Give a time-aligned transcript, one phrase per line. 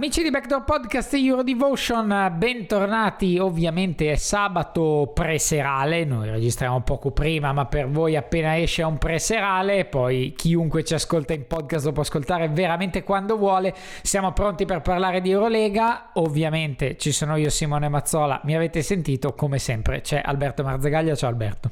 [0.00, 3.38] Amici di Backdoor Podcast Euro Devotion, bentornati.
[3.38, 9.84] Ovviamente è sabato preserale, noi registriamo poco prima, ma per voi appena esce un preserale,
[9.84, 13.74] poi chiunque ci ascolta in podcast lo può ascoltare veramente quando vuole.
[14.00, 16.12] Siamo pronti per parlare di Eurolega.
[16.14, 20.00] Ovviamente ci sono io Simone Mazzola, mi avete sentito come sempre.
[20.00, 21.70] C'è Alberto Marzagaglia, ciao Alberto.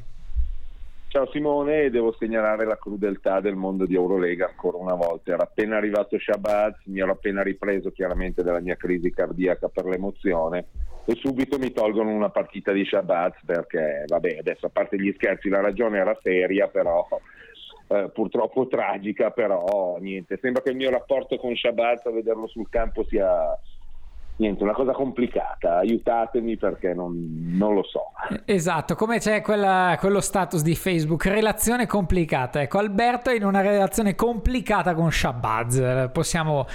[1.11, 5.33] Ciao Simone, devo segnalare la crudeltà del mondo di Eurolega ancora una volta.
[5.33, 10.67] Era appena arrivato Shabazz, mi ero appena ripreso chiaramente dalla mia crisi cardiaca per l'emozione
[11.07, 15.49] e subito mi tolgono una partita di Shabazz perché, vabbè, adesso a parte gli scherzi,
[15.49, 17.09] la ragione era seria, però
[17.87, 22.69] eh, purtroppo tragica, però niente, sembra che il mio rapporto con Shabazz a vederlo sul
[22.69, 23.59] campo sia
[24.39, 27.15] niente, una cosa complicata, aiutatemi perché non,
[27.57, 28.13] non lo so.
[28.45, 32.61] Esatto, come c'è quella, quello status di Facebook, relazione complicata.
[32.61, 36.67] Ecco, Alberto è in una relazione complicata con Shabazz, possiamo,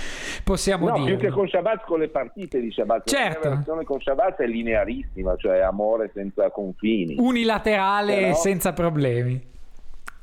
[0.44, 1.16] possiamo no, dire.
[1.16, 3.03] più che con Shabazz, con le partite di Shabazz.
[3.06, 3.44] Certo.
[3.44, 7.16] La relazione con Shabazz è linearissima, cioè amore senza confini.
[7.18, 9.52] Unilaterale Però- senza problemi.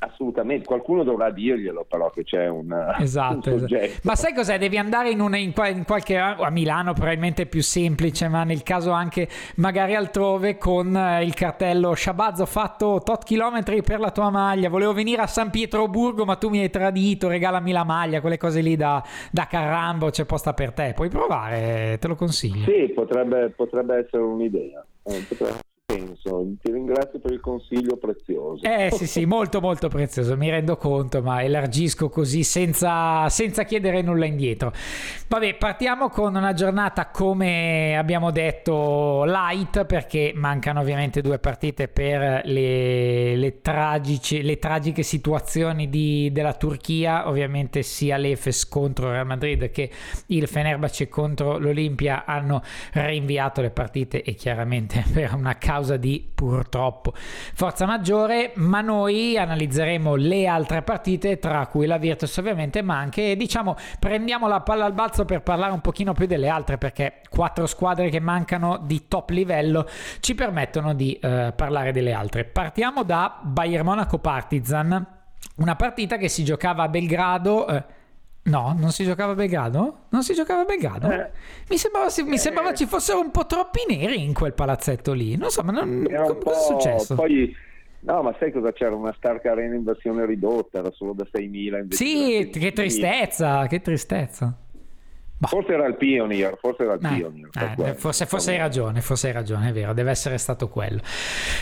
[0.03, 3.59] Assolutamente, qualcuno dovrà dirglielo però che c'è un, Esatto, un esatto.
[3.59, 3.99] soggetto.
[4.01, 4.57] Ma sai cos'è?
[4.57, 8.43] Devi andare in, una, in, qua- in qualche a Milano probabilmente è più semplice, ma
[8.43, 13.99] nel caso anche magari altrove con eh, il cartello Shabazz ho fatto tot chilometri per
[13.99, 17.83] la tua maglia, volevo venire a San Pietroburgo ma tu mi hai tradito, regalami la
[17.83, 22.15] maglia, quelle cose lì da, da Carrambo, c'è posta per te, puoi provare, te lo
[22.15, 22.63] consiglio.
[22.65, 24.83] Sì, potrebbe, potrebbe essere un'idea.
[25.03, 25.59] Eh, potrebbe-
[25.95, 26.45] penso.
[26.61, 28.63] Ti ringrazio per il consiglio prezioso.
[28.63, 34.01] Eh sì sì, molto molto prezioso, mi rendo conto, ma elargisco così senza, senza chiedere
[34.01, 34.73] nulla indietro.
[35.27, 42.41] Vabbè, partiamo con una giornata come abbiamo detto light perché mancano ovviamente due partite per
[42.45, 49.71] le, le, tragici- le tragiche situazioni di- della Turchia, ovviamente sia l'Efes contro Real Madrid
[49.71, 49.89] che
[50.27, 52.61] il Fenerbahce contro l'Olimpia hanno
[52.93, 60.15] rinviato le partite e chiaramente per una causa di purtroppo forza maggiore, ma noi analizzeremo
[60.15, 64.93] le altre partite, tra cui la Virtus ovviamente, ma anche diciamo prendiamo la palla al
[64.93, 69.29] balzo per parlare un pochino più delle altre, perché quattro squadre che mancano di top
[69.29, 69.87] livello
[70.19, 72.45] ci permettono di eh, parlare delle altre.
[72.45, 75.05] Partiamo da Bayern Monaco Partizan,
[75.57, 77.67] una partita che si giocava a Belgrado.
[77.67, 77.99] eh,
[78.43, 80.05] No, non si giocava a Belgrado?
[80.09, 81.09] Non si giocava a Belgrado?
[81.11, 81.29] Eh.
[81.69, 85.37] mi sembrava, mi sembrava ci fossero un po' troppi neri in quel palazzetto lì.
[85.37, 87.15] Non so, ma non, un cosa è successo?
[87.15, 87.55] Poi,
[87.99, 88.95] no, ma sai cosa c'era?
[88.95, 91.43] Una Stark Arena in versione ridotta, era solo da 6.000
[91.79, 92.73] invece Sì, che 16.000.
[92.73, 94.55] tristezza, che tristezza.
[95.47, 97.49] Forse era il Pioneer, forse era il Eh, Pioneer.
[97.59, 97.93] eh, quello.
[97.95, 100.99] forse, forse hai ragione, forse hai ragione, è vero, deve essere stato quello.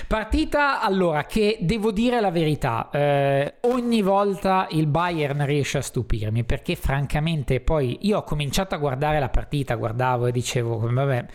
[0.08, 6.44] Partita allora che devo dire la verità, eh, ogni volta il Bayern riesce a stupirmi
[6.44, 11.26] perché francamente poi io ho cominciato a guardare la partita, guardavo e dicevo, vabbè,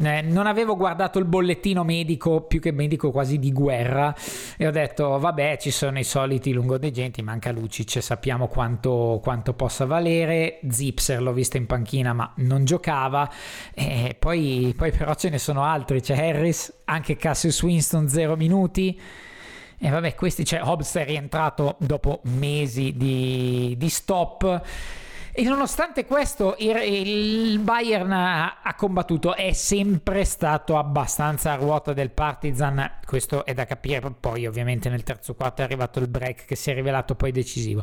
[0.00, 4.14] eh, non avevo guardato il bollettino medico, più che medico quasi di guerra
[4.58, 9.86] e ho detto vabbè ci sono i soliti lungodegenti, manca Lucic, sappiamo quanto, quanto possa
[9.86, 13.30] valere, Zipser l'ho visto in panchina ma non giocava
[13.72, 19.00] e poi, poi però ce ne sono altri, c'è Harris, anche Cassius Winston 0 minuti.
[19.76, 24.62] E vabbè, questi c'è Hobbs è rientrato dopo mesi di, di stop.
[25.36, 31.92] E nonostante questo, il, il Bayern ha, ha combattuto, è sempre stato abbastanza a ruota
[31.92, 32.98] del Partizan.
[33.04, 34.12] Questo è da capire.
[34.12, 37.82] Poi, ovviamente, nel terzo quarto è arrivato il break che si è rivelato poi decisivo.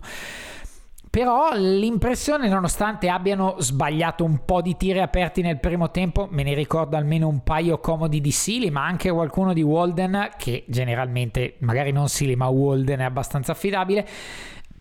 [1.12, 6.54] Però l'impressione, nonostante abbiano sbagliato un po' di tiri aperti nel primo tempo, me ne
[6.54, 11.92] ricordo almeno un paio comodi di Sili, ma anche qualcuno di Walden, che generalmente, magari
[11.92, 14.08] non Sili, ma Walden è abbastanza affidabile,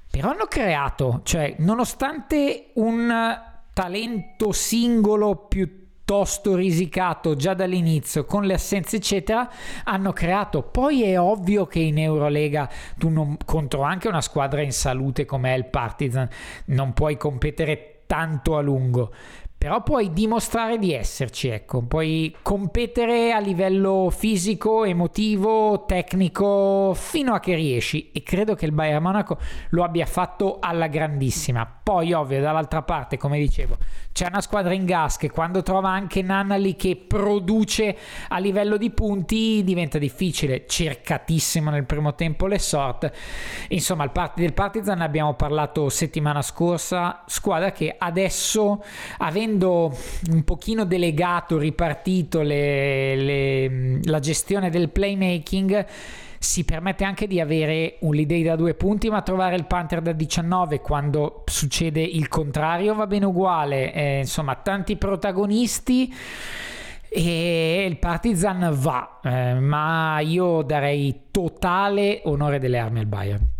[0.08, 3.12] però hanno creato, cioè nonostante un
[3.72, 9.48] talento singolo più piuttosto risicato già dall'inizio con le assenze eccetera
[9.84, 10.62] hanno creato.
[10.62, 12.68] Poi è ovvio che in Eurolega
[12.98, 16.28] tu non contro anche una squadra in salute come è il Partizan
[16.66, 19.12] non puoi competere tanto a lungo
[19.60, 27.40] però puoi dimostrare di esserci, ecco, puoi competere a livello fisico, emotivo, tecnico, fino a
[27.40, 29.36] che riesci e credo che il Bayern Monaco
[29.68, 31.70] lo abbia fatto alla grandissima.
[31.82, 33.76] Poi, ovvio, dall'altra parte, come dicevo,
[34.12, 37.98] c'è una squadra in gas che quando trova anche Nannali che produce
[38.28, 43.12] a livello di punti diventa difficile, cercatissimo nel primo tempo le sort.
[43.68, 48.82] Insomma, il part- del Partizan abbiamo parlato settimana scorsa, squadra che adesso
[49.18, 49.92] avendo avendo
[50.30, 55.86] un pochino delegato, ripartito le, le, la gestione del playmaking,
[56.38, 60.12] si permette anche di avere un lead da due punti, ma trovare il Panther da
[60.12, 63.92] 19 quando succede il contrario va bene uguale.
[63.92, 66.14] Eh, insomma, tanti protagonisti
[67.08, 73.58] e il Partizan va, eh, ma io darei totale onore delle armi al Bayern.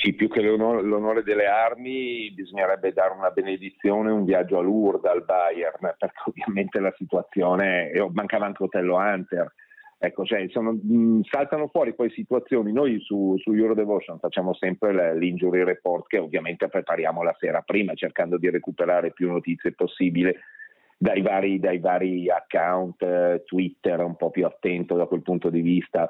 [0.00, 5.10] Sì, più che l'onore, l'onore, delle armi bisognerebbe dare una benedizione, un viaggio a Lourdes
[5.10, 9.52] al Bayern, perché ovviamente la situazione, mancava anche Otello Hunter,
[9.98, 15.64] ecco, cioè, sono, mh, saltano fuori poi situazioni, noi su, su Eurodevotion facciamo sempre l'injury
[15.64, 20.36] report che ovviamente prepariamo la sera prima cercando di recuperare più notizie possibile
[20.96, 25.60] dai vari, dai vari account, eh, Twitter un po' più attento da quel punto di
[25.60, 26.08] vista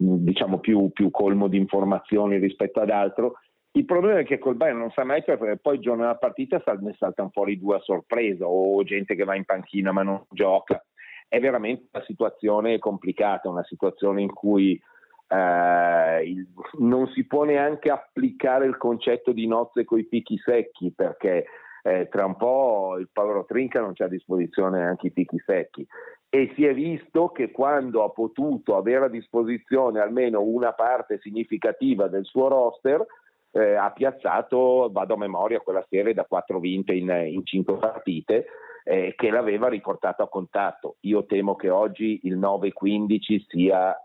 [0.00, 3.34] diciamo più, più, colmo di informazioni rispetto ad altro.
[3.72, 6.60] Il problema è che col Bayern non sa mai perché poi il giorno della partita
[6.80, 10.82] ne saltano fuori due a sorpresa o gente che va in panchina ma non gioca.
[11.28, 14.80] È veramente una situazione complicata, una situazione in cui
[15.28, 16.48] eh, il,
[16.78, 21.44] non si può neanche applicare il concetto di nozze coi picchi secchi perché
[21.82, 25.86] eh, tra un po' il povero Trinca non c'è a disposizione anche i picchi secchi
[26.32, 32.06] e si è visto che quando ha potuto avere a disposizione almeno una parte significativa
[32.06, 33.04] del suo roster
[33.50, 38.46] eh, ha piazzato, vado a memoria, quella serie da quattro vinte in, in cinque partite
[38.84, 40.96] eh, che l'aveva riportato a contatto.
[41.00, 43.96] Io temo che oggi il 9-15 sia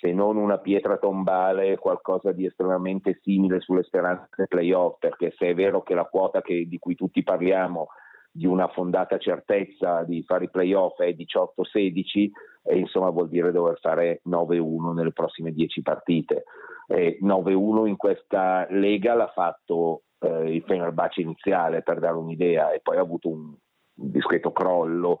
[0.00, 5.54] se non una pietra tombale, qualcosa di estremamente simile sulle speranze playoff, perché se è
[5.54, 7.88] vero che la quota che, di cui tutti parliamo
[8.38, 12.30] di una fondata certezza di fare i playoff è 18-16
[12.62, 16.44] e insomma vuol dire dover fare 9-1 nelle prossime 10 partite.
[16.86, 22.80] E 9-1 in questa lega l'ha fatto eh, il Fenerbahce iniziale per dare un'idea e
[22.80, 23.54] poi ha avuto un,
[23.92, 25.18] discreto crollo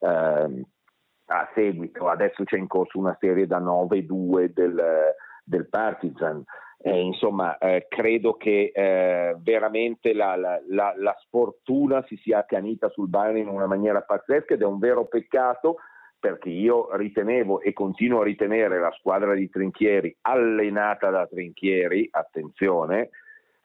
[0.00, 0.66] eh,
[1.26, 2.06] a seguito.
[2.06, 6.44] Adesso c'è in corso una serie da 9-2 del, del Partizan.
[6.80, 12.88] Eh, insomma, eh, credo che eh, veramente la, la, la, la, sfortuna si sia accanita
[12.88, 15.78] sul Bayern in una maniera pazzesca ed è un vero peccato
[16.20, 23.10] perché io ritenevo e continuo a ritenere la squadra di Trinchieri allenata da Trinchieri, attenzione,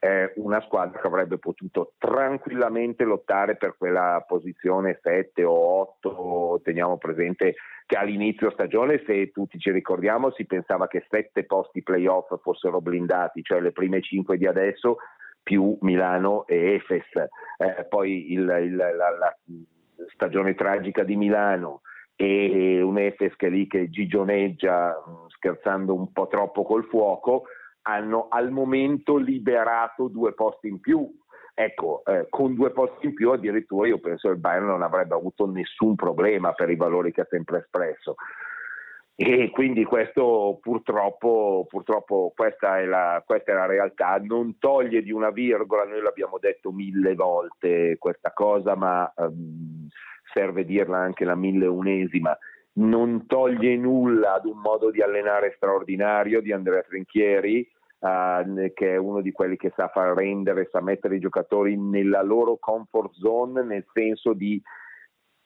[0.03, 5.53] eh, una squadra che avrebbe potuto tranquillamente lottare per quella posizione 7 o
[6.01, 7.55] 8, teniamo presente
[7.85, 13.43] che all'inizio stagione, se tutti ci ricordiamo, si pensava che sette posti playoff fossero blindati,
[13.43, 14.97] cioè le prime 5 di adesso
[15.41, 19.37] più Milano e Efes, eh, poi il, il, la, la
[20.13, 21.79] stagione tragica di Milano
[22.17, 27.43] e un Efes che lì che gigioneggia scherzando un po' troppo col fuoco,
[27.83, 31.09] hanno al momento liberato due posti in più.
[31.55, 35.13] Ecco, eh, con due posti in più addirittura io penso che il Bayern non avrebbe
[35.13, 38.15] avuto nessun problema per i valori che ha sempre espresso.
[39.15, 45.11] E quindi questo purtroppo, purtroppo questa, è la, questa è la realtà, non toglie di
[45.11, 49.87] una virgola, noi l'abbiamo detto mille volte questa cosa, ma um,
[50.33, 52.35] serve dirla anche la milleunesima
[52.75, 57.59] non toglie nulla ad un modo di allenare straordinario di Andrea Trinchieri,
[57.99, 62.21] eh, che è uno di quelli che sa far rendere, sa mettere i giocatori nella
[62.21, 64.61] loro comfort zone, nel senso di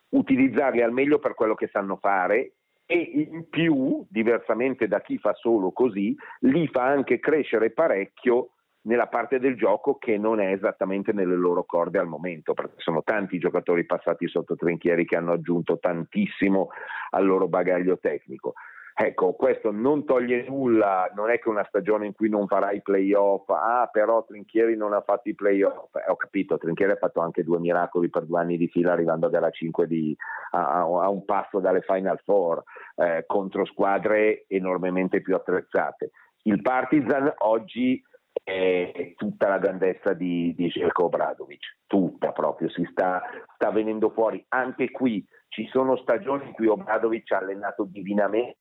[0.10, 2.53] utilizzarli al meglio per quello che sanno fare
[2.89, 8.51] e in più, diversamente da chi fa solo così, li fa anche crescere parecchio
[8.88, 13.03] nella parte del gioco che non è esattamente nelle loro corde al momento, perché sono
[13.03, 16.70] tanti i giocatori passati sotto Trinchieri che hanno aggiunto tantissimo
[17.12, 18.53] al loro bagaglio tecnico.
[19.00, 22.82] Ecco, questo non toglie nulla, non è che una stagione in cui non farà i
[22.82, 27.20] playoff, ah però Trinchieri non ha fatto i playoff, eh, ho capito, Trinchieri ha fatto
[27.20, 30.15] anche due miracoli per due anni di fila arrivando a gara 5 di,
[30.51, 32.63] a, a, un passo dalle Final Four
[32.96, 36.10] eh, contro squadre enormemente più attrezzate.
[36.44, 38.01] Il Partizan oggi
[38.44, 43.22] è tutta la grandezza di, Željko Obradovic, tutta proprio, si sta,
[43.56, 44.44] sta venendo fuori.
[44.50, 48.58] Anche qui ci sono stagioni in cui Obradovic ha allenato divinamente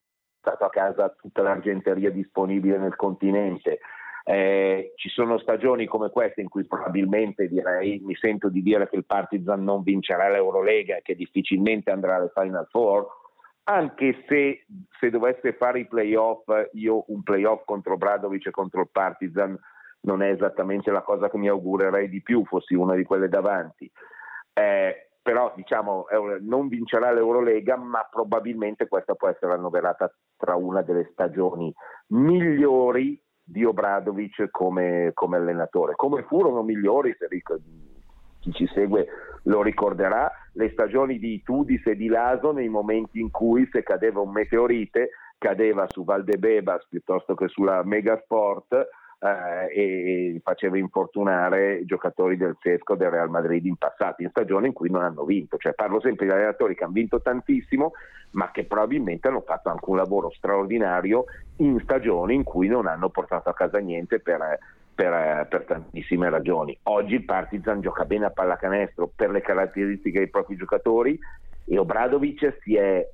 [0.46, 3.80] portato a casa tutta l'argenteria disponibile nel continente.
[4.24, 8.96] Eh, ci sono stagioni come queste in cui probabilmente direi, mi sento di dire che
[8.96, 13.06] il Partizan non vincerà l'Eurolega e che difficilmente andrà alle Final Four,
[13.68, 14.64] anche se,
[14.98, 19.58] se dovesse fare i playoff, io un playoff contro Bradovic e contro il Partizan
[20.02, 23.90] non è esattamente la cosa che mi augurerei di più, fossi una di quelle davanti.
[24.52, 26.06] Eh, però diciamo
[26.42, 31.74] non vincerà l'Eurolega, ma probabilmente questa può essere annoverata tra una delle stagioni
[32.08, 35.94] migliori di Obradovic come, come allenatore.
[35.96, 37.58] Come furono migliori, se ric-
[38.38, 39.08] chi ci segue
[39.42, 44.20] lo ricorderà, le stagioni di Tudis e di Laso nei momenti in cui se cadeva
[44.20, 48.72] un meteorite cadeva su Valdebebas piuttosto che sulla Megasport
[49.18, 54.68] eh, e faceva infortunare i giocatori del Sesco del Real Madrid in passato, in stagioni
[54.68, 55.58] in cui non hanno vinto.
[55.58, 57.92] Cioè, parlo sempre di allenatori che hanno vinto tantissimo,
[58.32, 61.24] ma che probabilmente hanno fatto anche un lavoro straordinario
[61.56, 64.58] in stagioni in cui non hanno portato a casa niente per,
[64.96, 66.76] per, per, tantissime ragioni.
[66.84, 71.16] Oggi il Partizan gioca bene a pallacanestro per le caratteristiche dei propri giocatori
[71.66, 73.06] e Obradovic si è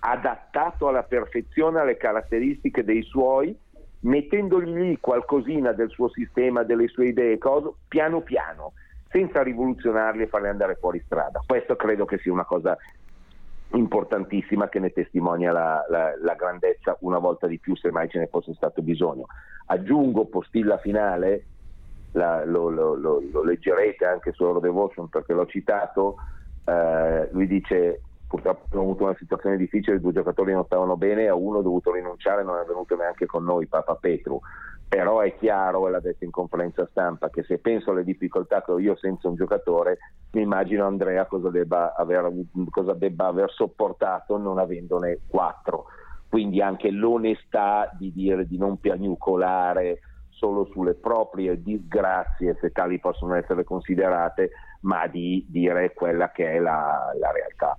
[0.00, 3.56] adattato alla perfezione alle caratteristiche dei suoi
[4.00, 8.72] mettendogli lì qualcosina del suo sistema, delle sue idee, cosa, piano piano,
[9.08, 11.42] senza rivoluzionarli e farli andare fuori strada.
[11.46, 12.76] Questo credo che sia una cosa
[13.72, 18.18] importantissima che ne testimonia la, la, la grandezza una volta di più se mai ce
[18.18, 19.26] ne fosse stato bisogno.
[19.66, 21.44] Aggiungo postilla finale,
[22.12, 26.16] la, lo, lo, lo, lo, leggerete anche su Eurodevotion perché l'ho citato,
[26.64, 31.34] eh, lui dice purtroppo abbiamo avuto una situazione difficile, due giocatori non stavano bene, a
[31.34, 34.40] uno ho dovuto rinunciare, non è venuto neanche con noi, Papa Petru.
[34.90, 38.72] Però è chiaro, e l'ha detto in conferenza stampa, che se penso alle difficoltà che
[38.72, 39.98] ho io senza un giocatore,
[40.32, 42.28] mi immagino Andrea cosa debba aver,
[42.70, 45.84] cosa debba aver sopportato non avendone quattro.
[46.28, 53.34] Quindi anche l'onestà di dire di non piagnucolare solo sulle proprie disgrazie, se tali possono
[53.34, 57.78] essere considerate, ma di dire quella che è la, la realtà.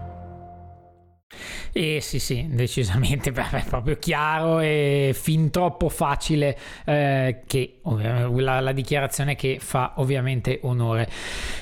[1.73, 8.71] E sì, sì, decisamente è proprio chiaro e fin troppo facile eh, che la, la,
[8.73, 11.09] dichiarazione che fa ovviamente onore.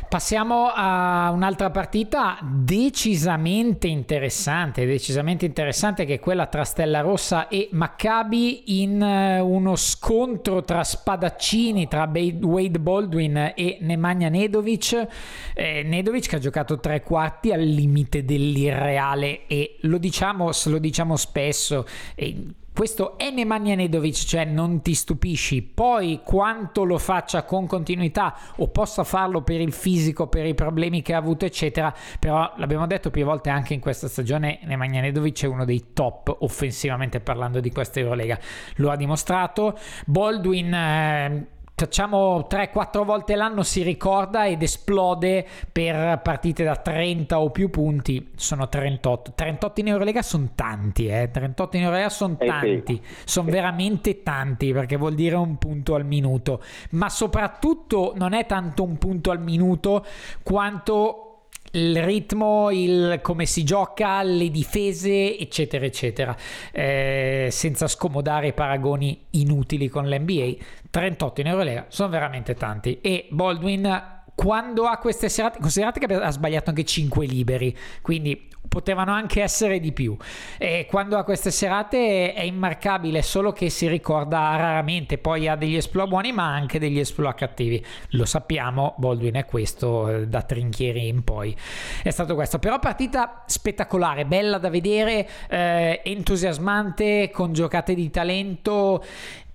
[0.10, 7.70] Passiamo a un'altra partita decisamente interessante, decisamente interessante che è quella tra Stella Rossa e
[7.72, 15.08] Maccabi in uh, uno scontro tra spadaccini tra Wade Baldwin e Nemanja Nedovic.
[15.54, 21.16] Eh, Nedovic che ha giocato tre quarti al limite dell'irreale e lo diciamo, lo diciamo
[21.16, 21.86] spesso.
[22.16, 23.76] E questo è Nemanja
[24.14, 25.62] cioè non ti stupisci.
[25.62, 31.02] Poi quanto lo faccia con continuità o possa farlo per il fisico, per i problemi
[31.02, 31.94] che ha avuto, eccetera.
[32.18, 37.20] Però l'abbiamo detto più volte anche in questa stagione, Nemanja è uno dei top offensivamente
[37.20, 38.40] parlando di questa Eurolega.
[38.76, 39.78] Lo ha dimostrato.
[40.06, 40.74] Baldwin...
[40.74, 41.48] Eh,
[41.80, 48.32] facciamo 3-4 volte l'anno si ricorda ed esplode per partite da 30 o più punti.
[48.36, 51.30] Sono 38 38 in Eurolega sono tanti eh?
[51.32, 53.02] 38 in Eurolega sono eh tanti.
[53.24, 56.62] Sono veramente tanti perché vuol dire un punto al minuto.
[56.92, 60.06] Ma soprattutto non è tanto un punto al minuto
[60.44, 61.29] quanto
[61.72, 66.36] il ritmo, il come si gioca, le difese, eccetera, eccetera,
[66.72, 70.54] eh, senza scomodare paragoni inutili con l'NBA.
[70.90, 76.32] 38 in Eurolega sono veramente tanti e Baldwin quando ha queste serate, considerate che ha
[76.32, 80.16] sbagliato anche 5 liberi, quindi potevano anche essere di più.
[80.58, 85.76] E quando ha queste serate è immarcabile, solo che si ricorda raramente, poi ha degli
[85.76, 87.84] esploit buoni ma anche degli esploit cattivi.
[88.12, 91.56] Lo sappiamo, Baldwin è questo, eh, da trinchieri in poi.
[92.02, 99.04] È stato questo, però partita spettacolare, bella da vedere, eh, entusiasmante, con giocate di talento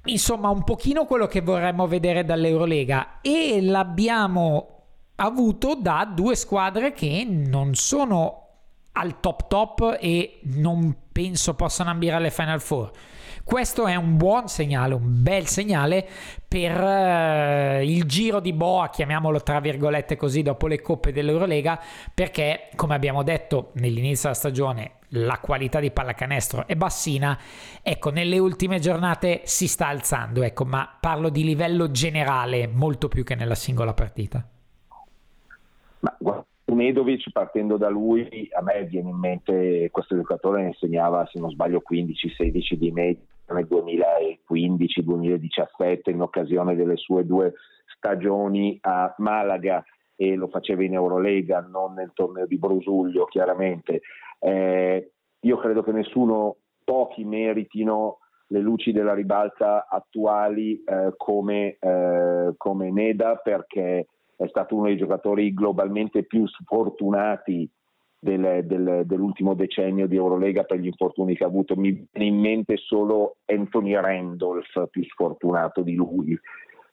[0.07, 4.75] insomma un pochino quello che vorremmo vedere dall'Eurolega e l'abbiamo
[5.15, 8.44] avuto da due squadre che non sono
[8.97, 12.91] al top top e non penso possano ambire alle Final Four.
[13.45, 16.09] Questo è un buon segnale, un bel segnale
[16.49, 21.79] per uh, il giro di boa, chiamiamolo tra virgolette così, dopo le coppe dell'Eurolega,
[22.15, 27.39] perché come abbiamo detto nell'inizio della stagione la qualità di pallacanestro è bassina,
[27.83, 33.25] ecco, nelle ultime giornate si sta alzando, ecco, ma parlo di livello generale molto più
[33.25, 34.49] che nella singola partita.
[36.01, 41.27] Ma guarda, Medovic, partendo da lui, a me viene in mente questo giocatore ne insegnava,
[41.27, 47.53] se non sbaglio, 15-16 di media nel 2015-2017 in occasione delle sue due
[47.97, 49.85] stagioni a Malaga
[50.17, 54.01] e lo faceva in Eurolega, non nel torneo di Brusuglio chiaramente.
[54.39, 62.53] Eh, io credo che nessuno, pochi meritino le luci della ribalta attuali eh, come, eh,
[62.57, 67.69] come Neda perché è stato uno dei giocatori globalmente più sfortunati
[68.19, 71.77] del, del, dell'ultimo decennio di Eurolega per gli infortuni che ha avuto.
[71.77, 76.39] Mi viene in mente solo Anthony Randolph, più sfortunato di lui,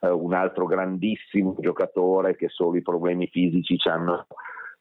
[0.01, 4.27] eh, un altro grandissimo giocatore che solo i problemi fisici ci hanno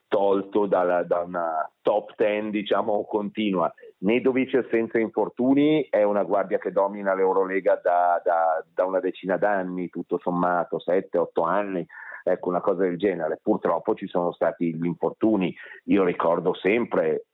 [0.09, 3.73] tolto dalla, da una top 10 diciamo continua.
[4.01, 9.89] Nedovic senza infortuni è una guardia che domina l'Eurolega da, da, da una decina d'anni,
[9.89, 11.87] tutto sommato, 7-8 anni
[12.23, 13.39] ecco una cosa del genere.
[13.41, 17.25] Purtroppo ci sono stati gli infortuni, io ricordo sempre,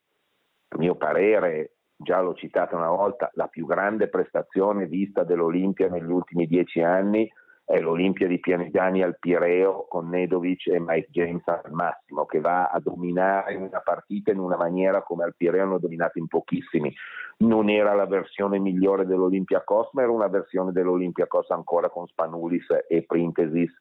[0.70, 6.12] a mio parere, già l'ho citata una volta, la più grande prestazione vista dell'Olimpia negli
[6.12, 7.30] ultimi dieci anni
[7.68, 12.68] è l'Olimpia di Pianidani al Pireo con Nedovic e Mike James al massimo, che va
[12.68, 16.94] a dominare una partita in una maniera come al Pireo hanno dominato in pochissimi.
[17.40, 22.08] Non era la versione migliore dell'Olimpia Cos, ma era una versione dell'Olimpia Cos ancora con
[22.08, 23.74] Spanulis e Printesis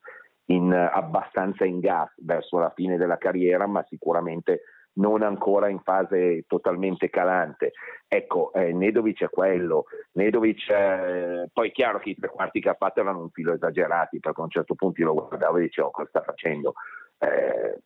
[0.46, 4.62] in, abbastanza in gas verso la fine della carriera, ma sicuramente
[4.96, 7.72] non ancora in fase totalmente calante.
[8.06, 9.84] Ecco, eh, Nedovic è quello.
[10.12, 13.52] Nedovic, eh, poi è chiaro che i tre quarti che ha fatto erano un filo
[13.52, 16.74] esagerati, perché a un certo punto io lo guardavo e dicevo cosa sta facendo.
[17.18, 17.78] Eh,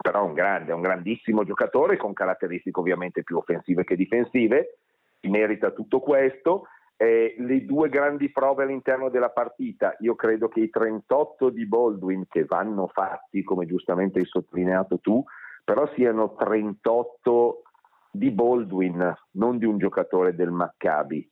[0.00, 4.78] però è un grande, è un grandissimo giocatore con caratteristiche ovviamente più offensive che difensive,
[5.22, 6.64] merita tutto questo
[7.02, 12.26] eh, le due grandi prove all'interno della partita, io credo che i 38 di Baldwin
[12.28, 15.24] che vanno fatti, come giustamente hai sottolineato tu,
[15.64, 17.62] però siano 38
[18.10, 21.28] di Baldwin, non di un giocatore del Maccabi,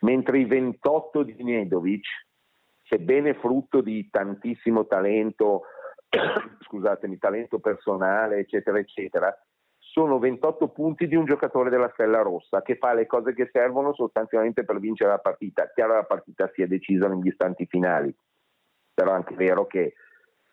[0.00, 2.06] mentre i 28 di Nedovic,
[2.84, 5.62] sebbene frutto di tantissimo talento,
[6.60, 9.36] scusatemi, talento personale, eccetera, eccetera,
[9.78, 13.94] sono 28 punti di un giocatore della Stella Rossa che fa le cose che servono
[13.94, 15.70] sostanzialmente per vincere la partita.
[15.72, 18.14] Chiaro la partita si è decisa negli istanti finali,
[18.92, 19.94] però è anche vero che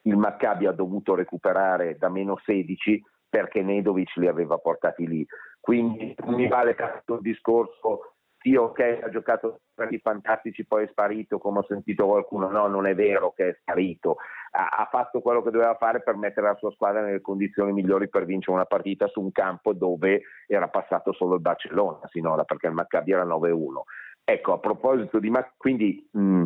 [0.03, 3.03] il Maccabi ha dovuto recuperare da meno 16
[3.33, 5.25] perché Nedovic li aveva portati lì.
[5.59, 11.39] Quindi mi vale tanto il discorso sì, ok, ha giocato partiti fantastici, poi è sparito,
[11.39, 14.17] come ho sentito qualcuno, no, non è vero che è sparito,
[14.51, 18.09] ha, ha, fatto quello che doveva fare per mettere la sua squadra nelle condizioni migliori
[18.09, 22.67] per vincere una partita su un campo dove era passato solo il Barcellona sinora, perché
[22.67, 23.81] il Maccabi era 9-1.
[24.25, 26.43] Ecco, a proposito di Mac, quindi mh,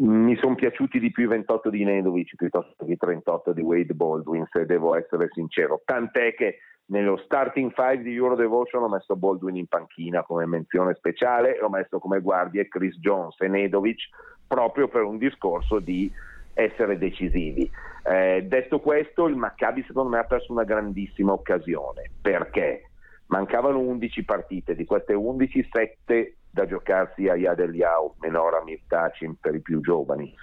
[0.00, 3.94] mi sono piaciuti di più i 28 di Nedovic piuttosto che i 38 di Wade
[3.94, 9.14] Baldwin, se devo essere sincero, tant'è che nello starting five di Euro Devotion ho messo
[9.14, 14.08] Baldwin in panchina come menzione speciale ho messo come guardie Chris Jones e Nedovic
[14.48, 16.10] proprio per un discorso di
[16.54, 17.70] essere decisivi.
[18.02, 22.10] Eh, detto questo, il Maccabi secondo me ha perso una grandissima occasione.
[22.20, 22.90] Perché?
[23.26, 29.54] Mancavano 11 partite, di queste 11 7 da giocarsi a Yad Eliau, Menora, Mirtacin per
[29.54, 30.34] i più giovani.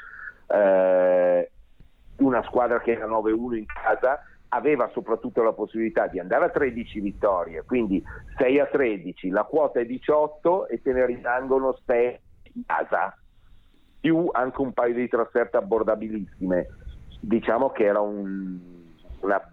[0.47, 1.51] Eh,
[2.17, 7.01] una squadra che era 9-1 in casa aveva soprattutto la possibilità di andare a 13
[7.01, 8.01] vittorie, quindi
[8.37, 12.19] 6 a 13, la quota è 18 e te ne rimangono 6
[12.53, 13.15] in casa,
[13.99, 16.67] più anche un paio di trasferte abbordabilissime.
[17.19, 18.57] Diciamo che era un,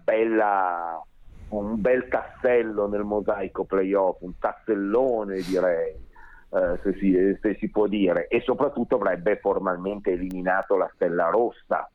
[0.03, 1.01] bella,
[1.49, 6.04] un bel tassello nel mosaico playoff, un tassellone direi.
[6.55, 11.89] Eh, se, si, se si può dire e soprattutto avrebbe formalmente eliminato la Stella Rossa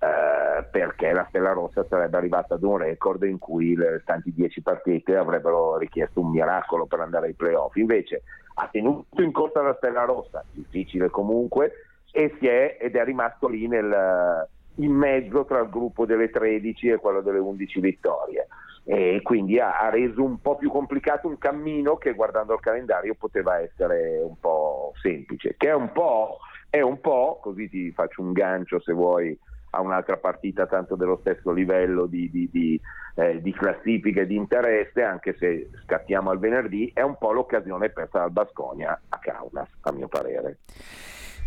[0.00, 4.60] eh, perché la Stella Rossa sarebbe arrivata ad un record in cui le restanti 10
[4.62, 7.76] partite avrebbero richiesto un miracolo per andare ai playoff.
[7.76, 11.72] Invece ha tenuto in corsa la Stella Rossa, difficile comunque,
[12.10, 16.88] e si è, ed è rimasto lì nel, in mezzo tra il gruppo delle 13
[16.88, 18.48] e quello delle 11 vittorie.
[18.88, 23.14] E quindi ha, ha reso un po' più complicato un cammino che guardando il calendario
[23.14, 26.38] poteva essere un po' semplice, che è un po',
[26.70, 29.36] è un po', così ti faccio un gancio se vuoi
[29.70, 32.80] a un'altra partita tanto dello stesso livello di, di, di,
[33.16, 37.90] eh, di classifica e di interesse, anche se scattiamo al venerdì, è un po' l'occasione
[37.90, 40.58] persa dal Basconia a Kaunas, a mio parere.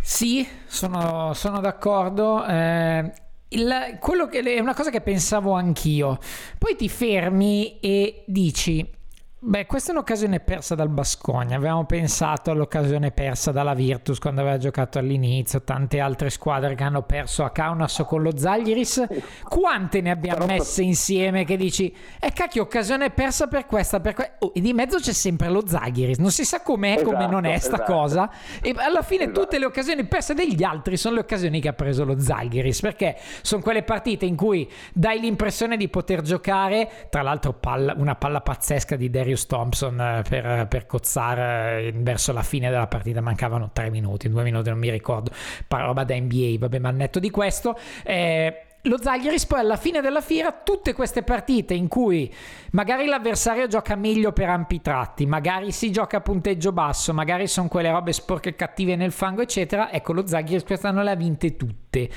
[0.01, 2.45] Sì, sono, sono d'accordo.
[2.45, 3.11] Eh,
[3.49, 6.17] il, quello che, è una cosa che pensavo anch'io.
[6.57, 8.97] Poi ti fermi e dici
[9.41, 11.55] Beh, questa è un'occasione persa dal Bascogna.
[11.55, 17.03] Avevamo pensato all'occasione persa dalla Virtus quando aveva giocato all'inizio, tante altre squadre che hanno
[17.03, 19.05] perso a Kaunas o con lo Zaghiris.
[19.47, 24.31] Quante ne abbiamo messe insieme che dici, eh cacchio, occasione persa per questa, per que-".
[24.39, 26.17] oh, e di mezzo c'è sempre lo Zaghiris.
[26.17, 27.93] Non si sa com'è, esatto, come non è sta esatto.
[27.93, 28.29] cosa.
[28.61, 29.39] E alla fine esatto.
[29.39, 33.15] tutte le occasioni perse degli altri sono le occasioni che ha preso lo Zaghiris, perché
[33.41, 38.41] sono quelle partite in cui dai l'impressione di poter giocare, tra l'altro palla, una palla
[38.41, 43.21] pazzesca di Derrick Darius Thompson eh, per, per cozzare eh, verso la fine della partita
[43.21, 45.31] mancavano tre minuti, due minuti non mi ricordo,
[45.67, 47.77] roba da NBA, vabbè ma al netto di questo...
[48.03, 52.33] Eh, lo Zaghiris poi alla fine della fiera tutte queste partite in cui
[52.71, 57.67] magari l'avversario gioca meglio per ampi tratti, magari si gioca a punteggio basso, magari sono
[57.67, 62.09] quelle robe sporche cattive nel fango eccetera, ecco lo Zaghiris quest'anno le ha vinte tutte.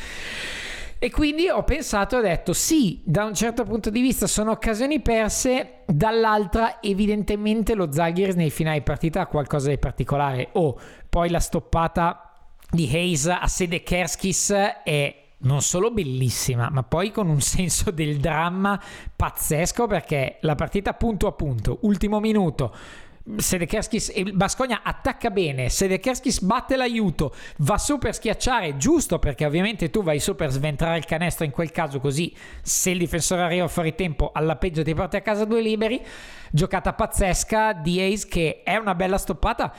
[1.04, 4.52] E quindi ho pensato e ho detto sì, da un certo punto di vista sono
[4.52, 10.50] occasioni perse, dall'altra evidentemente lo Zaghiris nei finali partita ha qualcosa di particolare.
[10.52, 14.52] O oh, poi la stoppata di Hayes a Sede Kerskis
[14.84, 18.80] è non solo bellissima, ma poi con un senso del dramma
[19.16, 22.72] pazzesco perché la partita punto a punto, ultimo minuto,
[23.36, 29.90] Sedekerskis e Bascogna attacca bene, Sedekerskis batte l'aiuto, va su per schiacciare, giusto perché ovviamente
[29.90, 33.68] tu vai su per sventrare il canestro in quel caso così se il difensore arriva
[33.68, 36.00] fuori tempo alla peggio ti porti a casa due liberi,
[36.50, 39.72] giocata pazzesca di Ace che è una bella stoppata,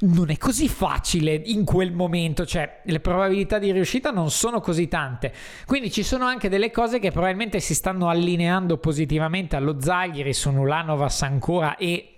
[0.00, 4.88] non è così facile in quel momento, cioè le probabilità di riuscita non sono così
[4.88, 5.32] tante,
[5.64, 10.50] quindi ci sono anche delle cose che probabilmente si stanno allineando positivamente allo Zaghiris, su
[10.50, 12.13] Nulanovas ancora e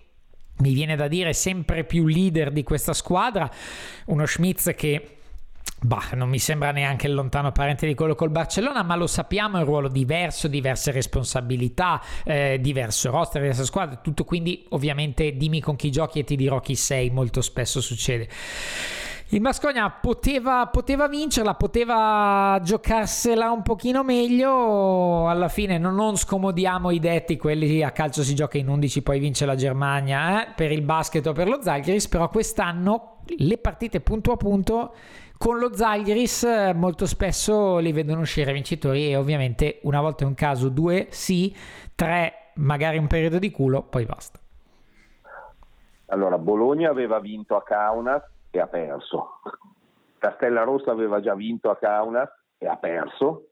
[0.58, 3.50] mi viene da dire sempre più leader di questa squadra,
[4.06, 5.16] uno Schmitz che
[5.78, 9.58] Bah, non mi sembra neanche il lontano parente di quello col Barcellona, ma lo sappiamo,
[9.58, 14.24] è un ruolo diverso, diverse responsabilità, eh, diverso roster, diversa squadra, tutto.
[14.24, 18.26] Quindi ovviamente dimmi con chi giochi e ti dirò chi sei, molto spesso succede.
[19.30, 25.28] Il Mascogna poteva, poteva, vincerla, poteva giocarsela un pochino meglio.
[25.28, 29.18] Alla fine non, non, scomodiamo i detti, quelli a calcio si gioca in 11, poi
[29.18, 32.06] vince la Germania eh, per il basket o per lo Zalgiris.
[32.06, 34.94] Però quest'anno le partite punto a punto
[35.36, 40.26] con lo Zalgiris eh, molto spesso li vedono uscire vincitori e ovviamente una volta è
[40.28, 41.52] un caso, due sì,
[41.96, 44.38] tre magari un periodo di culo, poi basta.
[46.10, 48.22] Allora, Bologna aveva vinto a Kaunas
[48.56, 49.40] e ha perso.
[50.18, 53.50] Castella Rossa aveva già vinto a Kaunas e ha perso.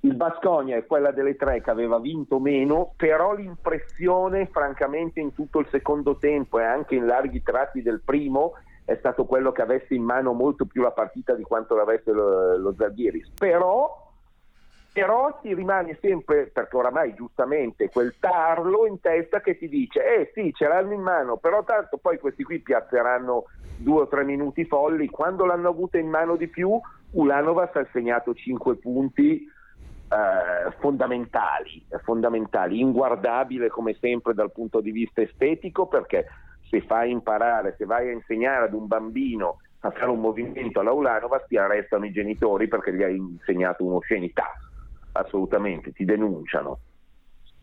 [0.00, 5.60] Il Basconia è quella delle tre che aveva vinto meno, però l'impressione, francamente, in tutto
[5.60, 9.94] il secondo tempo e anche in larghi tratti del primo è stato quello che avesse
[9.94, 13.30] in mano molto più la partita di quanto l'avesse lo, lo Zalgiris.
[13.38, 14.01] Però
[14.92, 20.30] però ti rimane sempre, perché oramai giustamente, quel tarlo in testa che ti dice, eh
[20.34, 23.44] sì, ce l'hanno in mano, però tanto poi questi qui piazzeranno
[23.78, 26.78] due o tre minuti folli, quando l'hanno avuta in mano di più,
[27.12, 29.46] Ulanovas ha segnato 5 punti
[30.12, 36.26] eh, fondamentali, fondamentali, inguardabile come sempre dal punto di vista estetico perché
[36.68, 41.40] se fai imparare, se vai a insegnare ad un bambino a fare un movimento all'Aulanova
[41.40, 44.52] ti arrestano i genitori perché gli hai insegnato un'oscenità,
[45.12, 46.78] assolutamente, ti denunciano.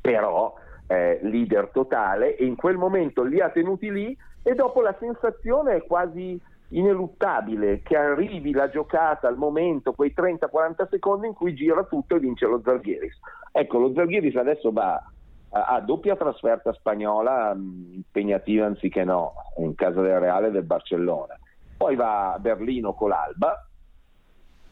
[0.01, 0.55] Però
[0.87, 5.75] eh, leader totale e in quel momento li ha tenuti lì e dopo la sensazione
[5.75, 11.83] è quasi ineluttabile che arrivi la giocata al momento, quei 30-40 secondi in cui gira
[11.83, 13.19] tutto e vince lo Zalghiris.
[13.51, 15.03] Ecco, lo Zalghiris adesso va
[15.51, 21.37] a, doppia trasferta spagnola, mh, impegnativa anziché no, in casa del Reale del Barcellona.
[21.75, 23.67] Poi va a Berlino con l'Alba,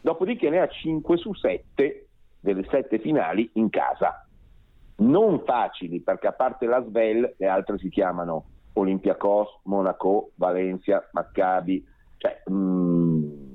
[0.02, 2.07] dopodiché ne ha 5 su 7
[2.40, 4.26] delle 7 finali in casa.
[4.98, 11.86] Non facili, perché a parte la Svel, le altre si chiamano Olympiacos, Monaco, Valencia, Maccabi,
[12.18, 13.48] cioè, mh,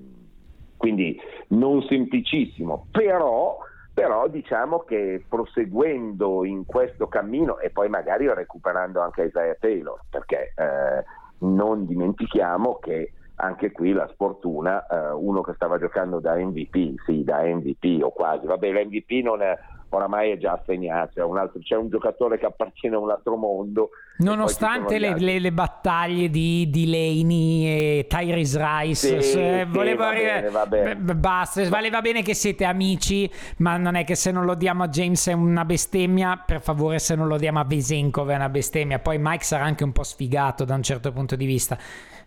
[0.77, 1.19] quindi
[1.49, 3.59] non semplicissimo, però,
[3.95, 10.53] però, diciamo che proseguendo in questo cammino e poi magari recuperando anche Isaiah Taylor, perché
[10.57, 11.05] eh,
[11.39, 13.13] non dimentichiamo che
[13.43, 18.11] anche qui la sfortuna, eh, uno che stava giocando da MVP, sì, da MVP o
[18.11, 19.59] quasi, vabbè l'MVP non è
[19.95, 23.37] oramai è già assegnato, c'è un, altro, c'è un giocatore che appartiene a un altro
[23.37, 23.91] mondo.
[24.19, 30.49] Nonostante le, le, le, battaglie di Delaney e Tyrese Rice, sì, sì, volevo va bene,
[30.49, 30.95] va bene.
[30.95, 34.89] basta, valeva bene che siete amici, ma non è che se non lo diamo a
[34.89, 38.99] James è una bestemmia, per favore se non lo diamo a Vesenkov è una bestemmia,
[38.99, 41.77] poi Mike sarà anche un po' sfigato da un certo punto di vista.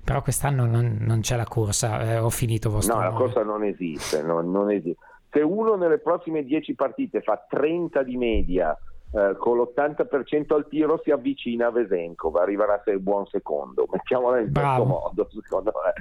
[0.05, 3.11] Però quest'anno non, non c'è la corsa, eh, ho finito vostro No, nome.
[3.11, 4.99] la corsa non esiste, non, non esiste
[5.35, 8.71] se uno nelle prossime 10 partite fa 30 di media
[9.11, 14.39] eh, con l'80% al tiro si avvicina a Vesenkov, arriverà a essere buon secondo, mettiamola
[14.39, 15.91] in questo modo secondo me.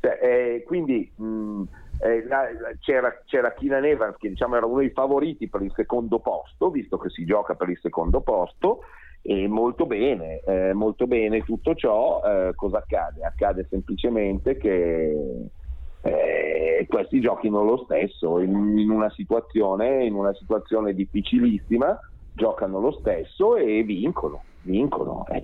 [0.00, 1.62] Cioè, eh, quindi mh,
[2.02, 5.72] eh, la, la, c'era, c'era Keenan Evans che diciamo era uno dei favoriti per il
[5.74, 8.82] secondo posto, visto che si gioca per il secondo posto,
[9.22, 13.22] e molto bene, eh, molto bene tutto ciò, eh, cosa accade?
[13.22, 15.50] Accade semplicemente che
[16.02, 21.98] eh, questi giochino lo stesso in, in, una situazione, in una situazione difficilissima
[22.32, 25.42] giocano lo stesso e vincono vincono e,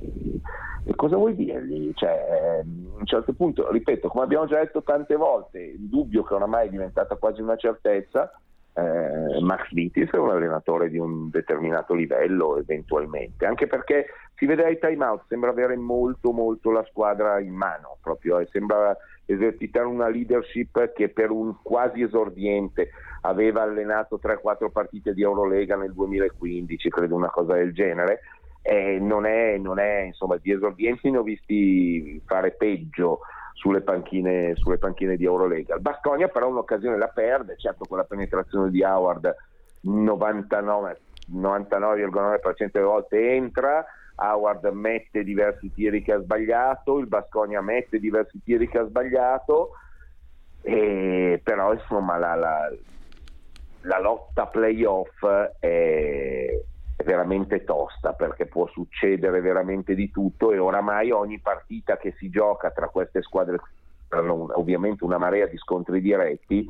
[0.84, 1.92] e cosa vuoi dirgli?
[1.94, 6.34] Cioè, a un certo punto, ripeto, come abbiamo già detto tante volte, il dubbio che
[6.34, 8.30] oramai è diventata quasi una certezza
[8.74, 14.06] eh, Max Vitis è un allenatore di un determinato livello eventualmente, anche perché
[14.36, 18.48] si vede ai time out, sembra avere molto molto la squadra in mano, proprio, eh,
[18.50, 22.90] sembra esercitare una leadership che per un quasi esordiente
[23.22, 28.20] aveva allenato 3-4 partite di Eurolega nel 2015, credo una cosa del genere.
[28.60, 33.20] Eh, non è, non è, insomma, di esordienti ne ho visti fare peggio
[33.54, 35.76] sulle panchine, sulle panchine di Eurolega.
[35.76, 39.34] Il Basconia però un'occasione la perde, certo con la penetrazione di Howard
[39.80, 41.00] 99,
[41.32, 43.84] 99,9% delle volte entra,
[44.16, 49.70] Howard mette diversi tiri che ha sbagliato, il Basconia mette diversi tiri che ha sbagliato,
[50.60, 52.72] e, però insomma la, la,
[53.82, 55.24] la lotta playoff
[55.58, 56.60] è
[57.02, 62.70] veramente tosta perché può succedere veramente di tutto e oramai ogni partita che si gioca
[62.70, 63.58] tra queste squadre,
[64.08, 66.68] ovviamente una marea di scontri diretti,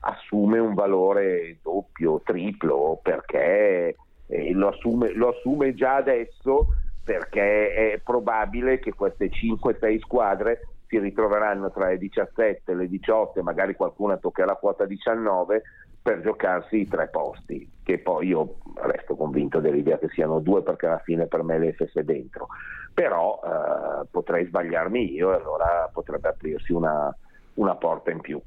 [0.00, 6.68] assume un valore doppio, triplo, perché eh, lo, assume, lo assume già adesso
[7.04, 13.42] perché è probabile che queste 5-6 squadre si ritroveranno tra le 17 e le 18,
[13.42, 15.62] magari qualcuna toccherà quota 19
[16.06, 20.86] per giocarsi i tre posti, che poi io resto convinto dell'idea che siano due perché
[20.86, 22.46] alla fine per me l'FS è dentro,
[22.94, 27.12] però eh, potrei sbagliarmi io e allora potrebbe aprirsi una,
[27.54, 28.40] una porta in più.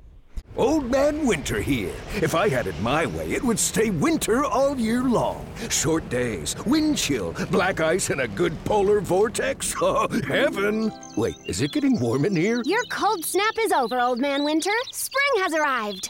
[0.55, 1.93] Old Man Winter here.
[2.21, 5.45] If I had it my way, it would stay winter all year long.
[5.69, 9.75] Short days, wind chill, black ice, and a good polar vortex.
[9.81, 10.93] Oh, heaven!
[11.17, 12.61] Wait, is it getting warm in here?
[12.65, 14.71] Your cold snap is over, Old Man Winter.
[14.91, 16.09] Spring has arrived.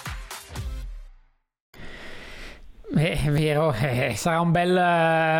[2.93, 4.75] Eh, è vero, eh, sarà un bel,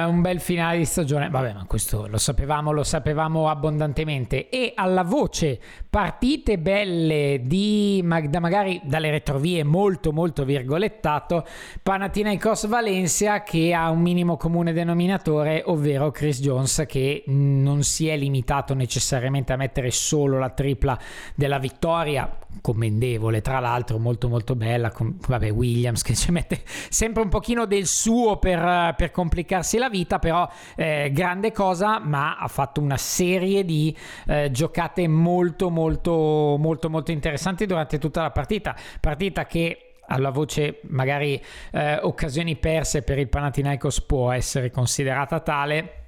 [0.08, 1.30] un bel, finale di stagione.
[1.30, 4.48] Vabbè, ma questo lo sapevamo, lo sapevamo abbondantemente.
[4.50, 5.60] E alla voce
[5.90, 11.46] partite belle di da magari dalle retrovie molto molto virgolettato
[11.84, 18.16] Panathinaikos Valencia che ha un minimo comune denominatore, ovvero Chris Jones che non si è
[18.16, 20.98] limitato necessariamente a mettere solo la tripla
[21.36, 27.22] della vittoria, commendevole tra l'altro, molto molto bella, con, vabbè Williams che ci mette sempre
[27.22, 32.48] un pochino del suo per, per complicarsi la vita, però eh, grande cosa, ma ha
[32.48, 38.76] fatto una serie di eh, giocate molto molto molto molto interessanti durante tutta la partita,
[39.00, 46.01] partita che alla voce magari eh, occasioni perse per il Panathinaikos può essere considerata tale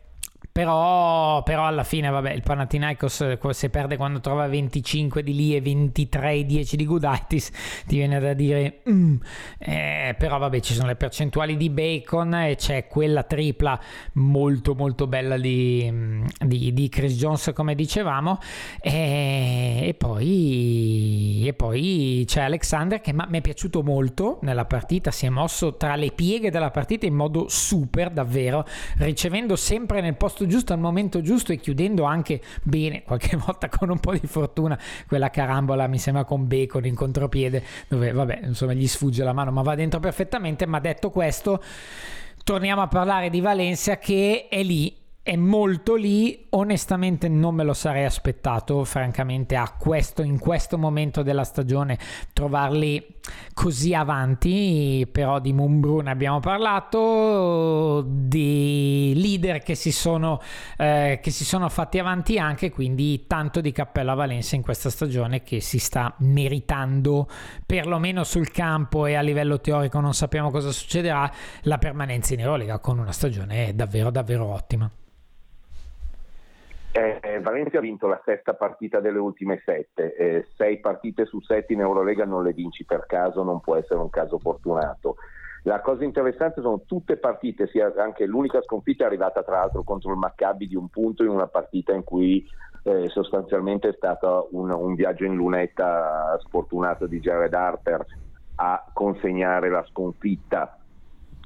[0.53, 5.55] però, però, alla fine, vabbè, il Panathinaikos eh, se perde quando trova 25 di lì
[5.55, 7.49] e 23 10 di Gudaitis,
[7.87, 9.15] ti viene da dire mm.
[9.57, 13.79] eh, però vabbè, ci sono le percentuali di Bacon e c'è quella tripla
[14.13, 18.37] molto molto bella di, mm, di, di Chris Jones, come dicevamo,
[18.79, 25.25] e, e, poi, e poi c'è Alexander che mi è piaciuto molto nella partita, si
[25.25, 30.41] è mosso tra le pieghe della partita in modo super, davvero, ricevendo sempre nel posto
[30.43, 34.27] posto giusto al momento giusto e chiudendo anche bene, qualche volta con un po' di
[34.27, 34.77] fortuna,
[35.07, 39.51] quella carambola mi sembra con Bacon in contropiede, dove vabbè, insomma gli sfugge la mano,
[39.51, 41.61] ma va dentro perfettamente, ma detto questo,
[42.43, 47.73] torniamo a parlare di Valencia che è lì è molto lì, onestamente non me lo
[47.73, 51.97] sarei aspettato, francamente, a questo, in questo momento della stagione
[52.33, 53.21] trovarli
[53.53, 60.41] così avanti, però di Mumbru ne abbiamo parlato, di leader che si sono,
[60.77, 64.89] eh, che si sono fatti avanti anche, quindi tanto di cappello a Valencia in questa
[64.89, 67.29] stagione che si sta meritando,
[67.65, 71.31] perlomeno sul campo e a livello teorico non sappiamo cosa succederà,
[71.61, 74.91] la permanenza in Eurolega con una stagione davvero davvero ottima.
[76.95, 81.73] Eh, Valencia ha vinto la sesta partita delle ultime sette, eh, sei partite su sette
[81.73, 85.15] in Eurolega non le vinci per caso, non può essere un caso fortunato.
[85.63, 90.17] La cosa interessante sono tutte partite, anche l'unica sconfitta è arrivata tra l'altro contro il
[90.17, 92.45] Maccabi di un punto in una partita in cui
[92.83, 98.05] eh, sostanzialmente è stato un, un, viaggio in lunetta sfortunato di Jared Harper
[98.55, 100.77] a consegnare la sconfitta.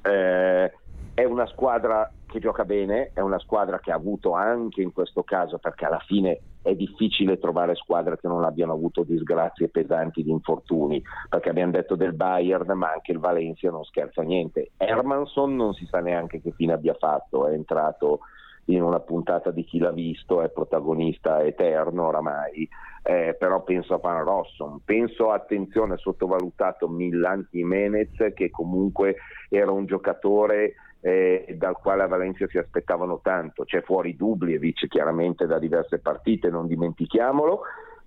[0.01, 0.73] Eh,
[1.13, 5.23] è una squadra che gioca bene, è una squadra che ha avuto anche in questo
[5.23, 10.31] caso, perché alla fine è difficile trovare squadre che non abbiano avuto disgrazie pesanti di
[10.31, 14.71] infortuni, perché abbiamo detto del Bayern, ma anche il Valencia non scherza niente.
[14.77, 18.19] Hermanson non si sa neanche che fine abbia fatto, è entrato
[18.65, 22.67] in una puntata di chi l'ha visto, è protagonista eterno oramai,
[23.03, 29.15] eh, però penso a Van Rosson, penso attenzione sottovalutato Milan Jimenez che comunque
[29.49, 33.63] era un giocatore eh, dal quale a Valencia si aspettavano tanto.
[33.63, 37.61] C'è fuori Dubljevic chiaramente da diverse partite, non dimentichiamolo,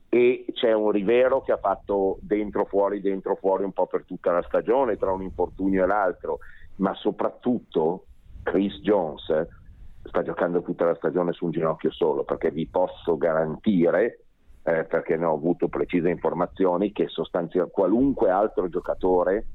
[0.08, 4.32] e c'è un Rivero che ha fatto dentro fuori, dentro fuori un po' per tutta
[4.32, 6.38] la stagione, tra un infortunio e l'altro,
[6.76, 8.06] ma soprattutto
[8.42, 9.24] Chris Jones
[10.02, 14.24] sta giocando tutta la stagione su un ginocchio solo, perché vi posso garantire,
[14.64, 19.46] eh, perché ne ho avuto precise informazioni, che sostanzialmente qualunque altro giocatore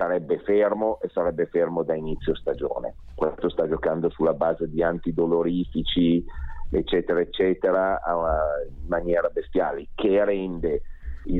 [0.00, 2.94] sarebbe fermo e sarebbe fermo da inizio stagione.
[3.14, 6.24] Questo sta giocando sulla base di antidolorifici,
[6.70, 10.80] eccetera, eccetera, in maniera bestiale, che rende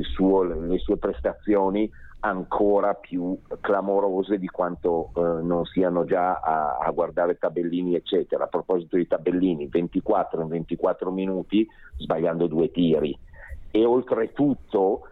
[0.03, 1.91] suo, le sue prestazioni
[2.23, 8.45] ancora più clamorose di quanto eh, non siano già a, a, guardare tabellini eccetera.
[8.45, 13.19] A proposito di tabellini, 24 in 24 minuti sbagliando due tiri
[13.71, 15.09] e oltretutto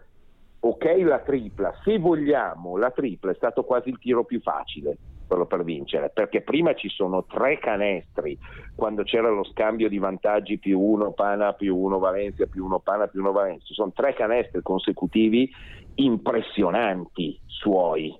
[0.59, 4.97] ok la tripla, se vogliamo la tripla è stato quasi il tiro più facile
[5.29, 8.35] quello per vincere, perché prima ci sono tre canestri,
[8.73, 13.05] quando c'era lo scambio di vantaggi più uno Pana più uno Valencia più uno Pana
[13.05, 15.47] più uno Valencia, ci sono tre canestri consecutivi
[15.93, 18.19] impressionanti suoi.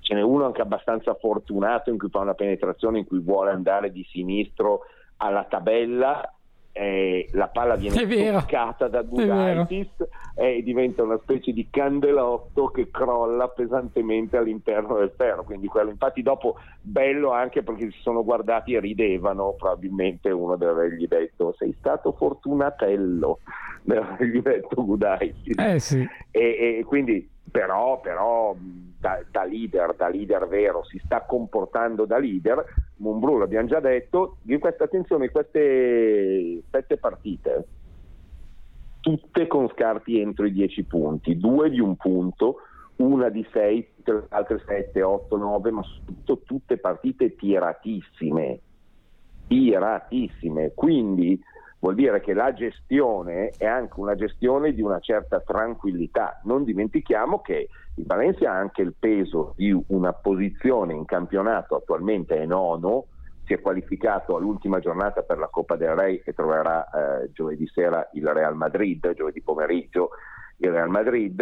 [0.00, 3.92] Ce n'è uno anche abbastanza fortunato in cui fa una penetrazione in cui vuole andare
[3.92, 4.80] di sinistro
[5.18, 6.28] alla tabella
[6.72, 9.90] eh, la palla viene toccata da Gudaitis
[10.34, 15.44] e diventa una specie di candelotto che crolla pesantemente all'interno del ferro.
[15.44, 20.72] Quindi quello infatti dopo bello anche perché si sono guardati e ridevano probabilmente uno deve
[20.72, 23.40] avergli detto sei stato fortunatello
[23.84, 25.58] deve avergli detto Gudaitis.
[25.58, 26.08] Eh sì.
[26.30, 28.54] e, e quindi però, però
[28.98, 32.64] da, da, leader, da leader vero, si sta comportando da leader.
[32.96, 37.66] Mumbrù, l'abbiamo già detto, di questa attenzione, queste sette partite,
[39.00, 42.58] tutte con scarti entro i dieci punti, due di un punto,
[42.96, 43.86] una di sei,
[44.28, 48.60] altre sette, otto, nove, ma soprattutto tutte partite tiratissime,
[49.48, 50.72] tiratissime.
[50.74, 51.40] Quindi
[51.82, 56.40] vuol dire che la gestione è anche una gestione di una certa tranquillità.
[56.44, 62.36] Non dimentichiamo che il Valencia ha anche il peso di una posizione in campionato, attualmente
[62.36, 63.06] è nono,
[63.44, 68.08] si è qualificato all'ultima giornata per la Coppa del Re e troverà eh, giovedì sera
[68.12, 70.10] il Real Madrid, giovedì pomeriggio
[70.58, 71.40] il Real Madrid.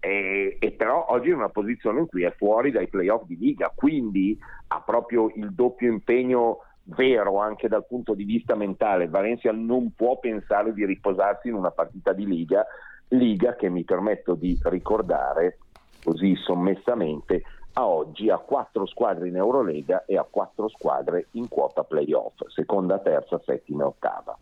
[0.00, 3.36] E, e, però oggi è in una posizione in cui è fuori dai playoff di
[3.36, 9.08] Liga, quindi ha proprio il doppio impegno vero anche dal punto di vista mentale.
[9.08, 12.66] Valencia non può pensare di riposarsi in una partita di Liga,
[13.08, 15.58] Liga che mi permetto di ricordare
[16.02, 17.42] così sommessamente
[17.74, 22.98] a oggi ha quattro squadre in Eurolega e ha quattro squadre in quota playoff, seconda,
[23.00, 24.38] terza, settima e ottava.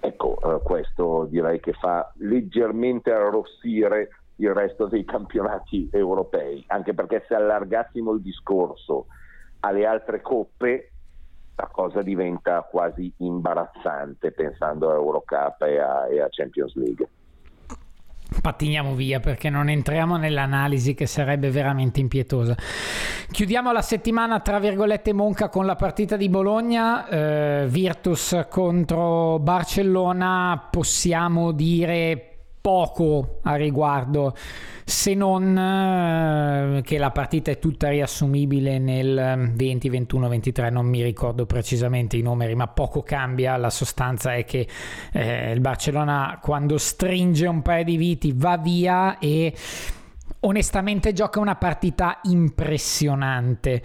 [0.00, 7.24] Ecco, eh, questo direi che fa leggermente arrossire il resto dei campionati europei, anche perché
[7.26, 9.06] se allargassimo il discorso
[9.60, 10.92] alle altre coppe,
[11.56, 17.08] la cosa diventa quasi imbarazzante pensando a Eurocup e a, e a Champions League
[18.40, 22.54] pattiniamo via perché non entriamo nell'analisi che sarebbe veramente impietosa.
[23.30, 30.68] Chiudiamo la settimana tra virgolette monca con la partita di Bologna, eh, Virtus contro Barcellona,
[30.70, 32.35] possiamo dire
[32.66, 34.34] poco a riguardo,
[34.84, 41.00] se non eh, che la partita è tutta riassumibile nel 20, 21, 23, non mi
[41.00, 44.66] ricordo precisamente i numeri, ma poco cambia, la sostanza è che
[45.12, 49.54] eh, il Barcellona quando stringe un paio di viti va via e
[50.40, 53.80] onestamente gioca una partita impressionante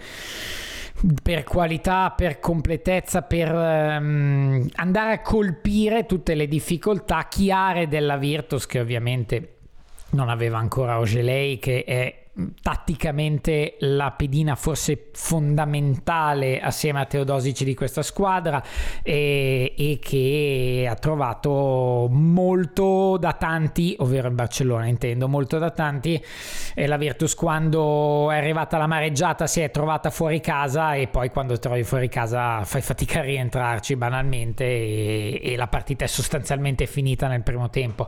[1.22, 8.66] per qualità, per completezza, per um, andare a colpire tutte le difficoltà chiare della Virtus
[8.66, 9.56] che ovviamente
[10.10, 12.21] non aveva ancora Ogelei che è
[12.62, 18.62] tatticamente la pedina forse fondamentale assieme a Teodosici di questa squadra
[19.02, 26.22] e, e, che ha trovato molto da tanti, ovvero il Barcellona intendo, molto da tanti
[26.74, 31.28] e la Virtus quando è arrivata la mareggiata si è trovata fuori casa e poi
[31.28, 36.86] quando trovi fuori casa fai fatica a rientrarci banalmente e, e la partita è sostanzialmente
[36.86, 38.06] finita nel primo tempo.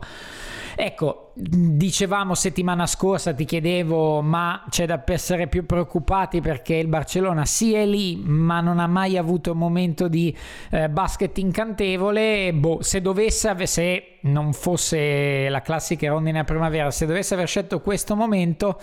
[0.77, 7.45] Ecco, dicevamo settimana scorsa, ti chiedevo, ma c'è da essere più preoccupati perché il Barcellona
[7.45, 10.35] sì è lì, ma non ha mai avuto un momento di
[10.71, 12.53] eh, basket incantevole.
[12.53, 17.81] Boh, se dovesse, se non fosse la classica rondine a primavera, se dovesse aver scelto
[17.81, 18.79] questo momento,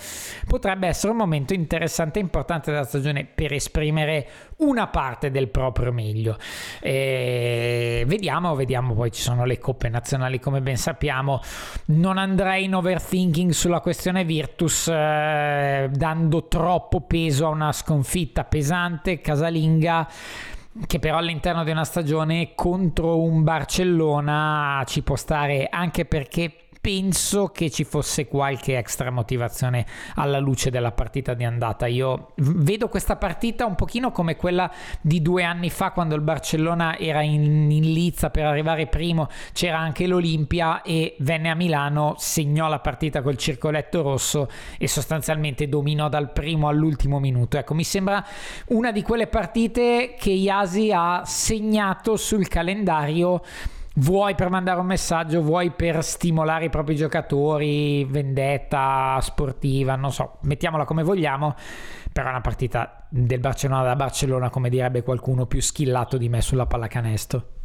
[0.46, 4.26] potrebbe essere un momento interessante e importante della stagione per esprimere
[4.58, 6.36] una parte del proprio meglio.
[6.80, 11.40] E vediamo, vediamo, poi ci sono le coppe nazionali come ben sappiamo.
[11.86, 19.20] Non andrei in overthinking sulla questione Virtus, eh, dando troppo peso a una sconfitta pesante,
[19.20, 20.08] casalinga
[20.86, 27.46] che però all'interno di una stagione contro un Barcellona ci può stare anche perché penso
[27.50, 31.86] che ci fosse qualche extra motivazione alla luce della partita di andata.
[31.86, 34.68] Io vedo questa partita un pochino come quella
[35.00, 39.78] di due anni fa quando il Barcellona era in, in lizza per arrivare primo, c'era
[39.78, 46.08] anche l'Olimpia e venne a Milano, segnò la partita col circoletto rosso e sostanzialmente dominò
[46.08, 47.58] dal primo all'ultimo minuto.
[47.58, 48.26] Ecco, mi sembra
[48.66, 53.40] una di quelle partite che Iasi ha segnato sul calendario
[53.96, 60.38] vuoi per mandare un messaggio, vuoi per stimolare i propri giocatori, vendetta sportiva, non so,
[60.42, 61.54] mettiamola come vogliamo,
[62.12, 66.40] però è una partita del Barcellona da Barcellona, come direbbe qualcuno più schillato di me
[66.40, 67.60] sulla pallacanestro.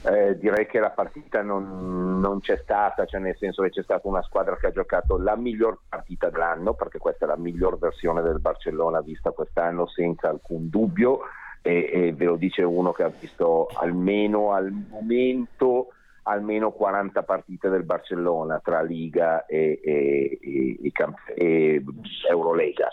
[0.00, 4.06] Eh, direi che la partita non, non, c'è stata, cioè nel senso che c'è stata
[4.06, 8.22] una squadra che ha giocato la miglior partita dell'anno, perché questa è la miglior versione
[8.22, 11.20] del Barcellona vista quest'anno senza alcun dubbio
[11.62, 15.88] e, e ve lo dice uno che ha visto almeno al momento
[16.28, 20.92] almeno 40 partite del Barcellona tra Liga e, e, e,
[21.34, 21.84] e,
[22.28, 22.88] Eurolega.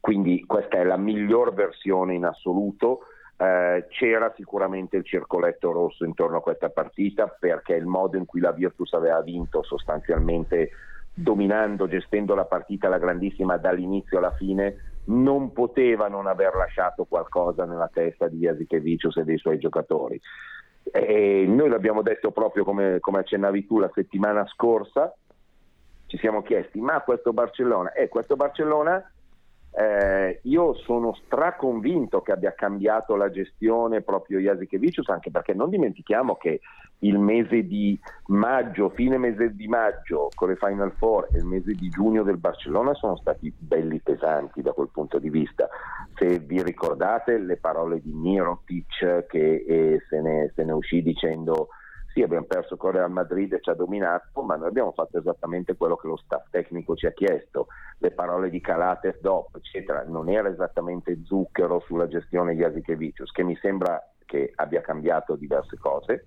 [0.00, 3.02] Quindi questa è la miglior versione in assoluto.
[3.36, 8.40] Eh, c'era sicuramente il circoletto rosso intorno a questa partita perché il modo in cui
[8.40, 10.70] la Virtus aveva vinto sostanzialmente
[11.14, 17.64] dominando, gestendo la partita alla grandissima dall'inizio alla fine non poteva non aver lasciato qualcosa
[17.64, 20.20] nella testa di Jasikevicius e dei suoi giocatori.
[20.82, 25.14] E noi l'abbiamo detto proprio come, come, accennavi tu la settimana scorsa,
[26.06, 29.12] ci siamo chiesti ma questo Barcellona, eh, questo Barcellona
[29.72, 36.36] Eh, io sono straconvinto che abbia cambiato la gestione proprio Jasikevicius, anche perché non dimentichiamo
[36.36, 36.60] che
[37.00, 41.72] il mese di maggio, fine mese di maggio con le Final Four e il mese
[41.72, 45.68] di giugno del Barcellona sono stati belli pesanti da quel punto di vista.
[46.16, 51.68] Se vi ricordate le parole di Mirotic che eh, se, ne, se ne uscì dicendo
[52.12, 55.76] sì abbiamo perso con Real Madrid e ci ha dominato, ma noi abbiamo fatto esattamente
[55.76, 60.28] quello che lo staff tecnico ci ha chiesto, le parole di Calates dopo, eccetera, non
[60.28, 66.26] era esattamente zucchero sulla gestione di Asikevicius, che mi sembra che abbia cambiato diverse cose,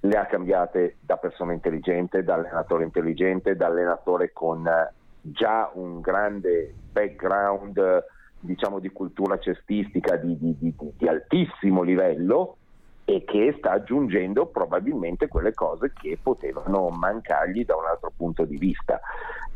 [0.00, 6.00] le ha cambiate da persona intelligente, da allenatore intelligente, da allenatore con eh, già un
[6.00, 8.04] grande background
[8.38, 12.58] diciamo di cultura cestistica di, di, di, di altissimo livello
[13.04, 18.56] e che sta aggiungendo probabilmente quelle cose che potevano mancargli da un altro punto di
[18.56, 19.00] vista.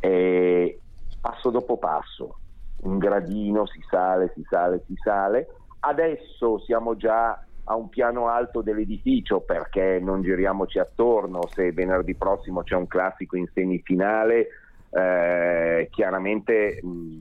[0.01, 0.81] E
[1.21, 2.39] passo dopo passo,
[2.83, 5.49] un gradino si sale, si sale, si sale.
[5.81, 7.41] Adesso siamo già
[7.71, 13.37] a un piano alto dell'edificio perché non giriamoci attorno, se venerdì prossimo c'è un classico
[13.37, 14.49] in semifinale,
[14.91, 17.19] eh, chiaramente mh,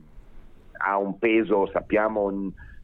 [0.78, 2.30] ha un peso, sappiamo,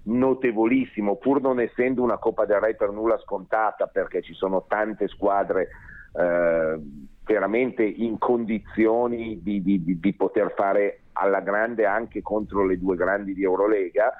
[0.05, 5.09] notevolissimo, pur non essendo una Coppa del Re per nulla scontata, perché ci sono tante
[5.09, 5.69] squadre
[6.13, 6.79] eh,
[7.25, 13.35] veramente in condizioni di, di, di, poter fare alla grande anche contro le due grandi
[13.35, 14.13] di Eurolega.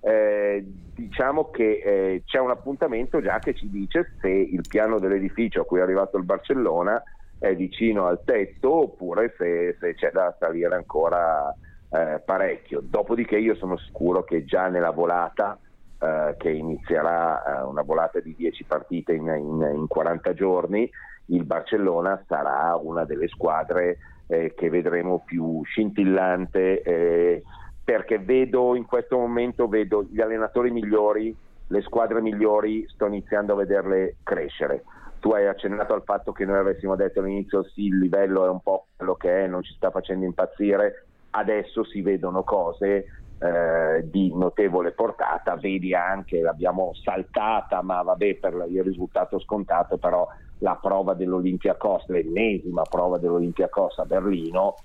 [0.00, 0.64] Eh,
[0.94, 5.64] diciamo che eh, c'è un appuntamento già che ci dice se il piano dell'edificio a
[5.64, 7.02] cui è arrivato il Barcellona
[7.38, 11.54] è vicino al tetto oppure se, se c'è da salire ancora
[11.94, 12.80] eh, parecchio.
[12.82, 15.56] Dopodiché io sono sicuro che già nella volata,
[15.98, 20.90] eh, che inizierà eh, una volata di 10 partite in, in, in, 40 giorni,
[21.26, 27.42] il Barcellona sarà una delle squadre eh, che vedremo più scintillante eh,
[27.84, 31.34] perché vedo in questo momento vedo gli allenatori migliori,
[31.68, 34.82] le squadre migliori, sto iniziando a vederle crescere
[35.20, 38.60] tu hai accennato al fatto che noi avessimo detto all'inizio sì, il livello è un
[38.60, 43.06] po' quello che è, non ci sta facendo impazzire, adesso si vedono cose
[43.38, 50.26] eh, di notevole portata, vedi anche, l'abbiamo saltata, ma vabbè per il risultato scontato, però
[50.58, 54.76] la prova dell'Olympiacos, l'ennesima prova dell'Olympiacos a Berlino,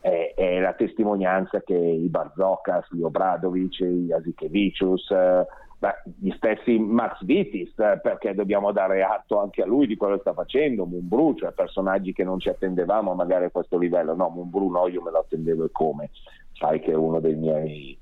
[0.00, 5.46] è, è la testimonianza che i Barzokas, gli Obradovic, gli Asikevicius, eh,
[6.18, 10.20] gli stessi Max Vitis, eh, perché dobbiamo dare atto anche a lui di quello che
[10.20, 14.70] sta facendo, Mumbru, cioè personaggi che non ci attendevamo magari a questo livello, no, Mumbru
[14.70, 16.10] no, io me lo attendevo e come,
[16.52, 17.98] sai che è uno dei miei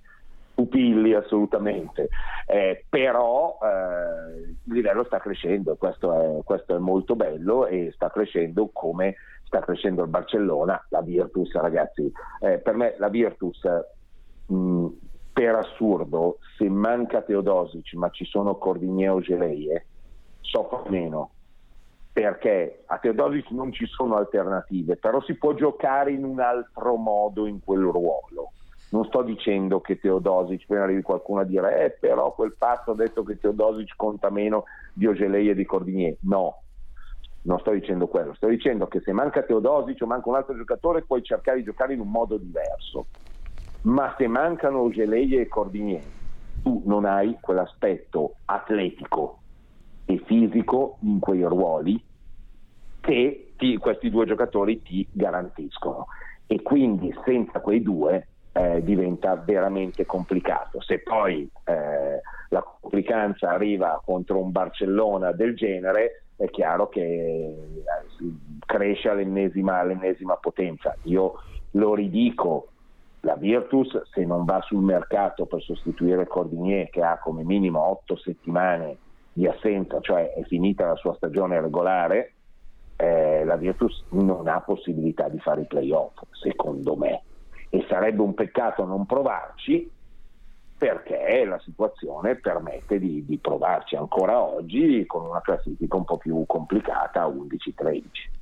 [0.54, 2.08] pupilli assolutamente,
[2.46, 8.10] eh, però eh, il livello sta crescendo, questo è, questo è molto bello e sta
[8.10, 12.10] crescendo come sta crescendo il Barcellona, la Virtus ragazzi,
[12.40, 13.60] eh, per me la Virtus
[14.46, 14.86] mh,
[15.32, 19.86] per assurdo, se manca Teodosic ma ci sono Cordigné o Geleie,
[20.40, 21.32] soffro meno
[22.12, 27.46] perché a Teodosic non ci sono alternative, però si può giocare in un altro modo
[27.46, 28.52] in quel ruolo.
[28.90, 32.94] Non sto dicendo che Teodosic, poi arrivi qualcuno a dire, eh, però quel pazzo ha
[32.94, 36.18] detto che Teodosic conta meno di Ogelei e di Cordigné.
[36.22, 36.64] No,
[37.44, 41.06] non sto dicendo quello, sto dicendo che se manca Teodosic o manca un altro giocatore
[41.06, 43.06] puoi cercare di giocare in un modo diverso
[43.82, 46.02] ma se mancano Ogeleie e Cordinier,
[46.62, 49.38] tu non hai quell'aspetto atletico
[50.04, 52.02] e fisico in quei ruoli
[53.00, 56.06] che ti, questi due giocatori ti garantiscono
[56.46, 60.80] e quindi senza quei due eh, diventa veramente complicato.
[60.80, 62.20] Se poi eh,
[62.50, 67.56] la complicanza arriva contro un Barcellona del genere, è chiaro che eh,
[68.64, 70.94] cresce all'ennesima, all'ennesima potenza.
[71.04, 71.40] Io
[71.72, 72.71] lo ridico
[73.24, 78.16] la Virtus se non va sul mercato per sostituire Cordinier che ha come minimo otto
[78.16, 78.96] settimane
[79.32, 82.32] di assenza, cioè è finita la sua stagione regolare,
[82.96, 87.22] eh, la Virtus non ha possibilità di fare i playoff, secondo me.
[87.70, 89.90] E sarebbe un peccato non provarci
[90.76, 96.42] perché la situazione permette di, di provarci ancora oggi con una classifica un po' più
[96.44, 98.41] complicata, 11-13.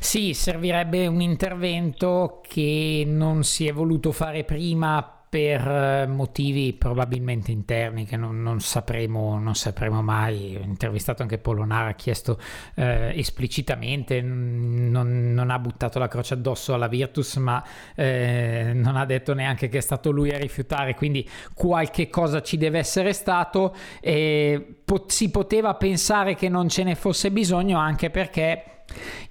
[0.00, 7.52] Sì, servirebbe un intervento che non si è voluto fare prima per eh, motivi probabilmente
[7.52, 10.56] interni che non, non, sapremo, non sapremo mai.
[10.56, 12.38] Ho intervistato anche Polonara, ha chiesto
[12.74, 17.62] eh, esplicitamente, non, non, ha buttato la croce addosso alla Virtus, ma
[17.94, 22.56] eh, non ha detto neanche che è stato lui a rifiutare, quindi qualche cosa ci
[22.56, 23.74] deve essere stato.
[24.00, 28.77] E po- si poteva pensare che non ce ne fosse bisogno anche perché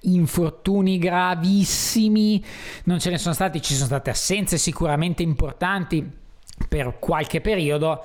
[0.02, 2.44] infortuni gravissimi
[2.84, 6.08] non ce ne sono stati, ci sono state assenze sicuramente importanti
[6.68, 8.04] per qualche periodo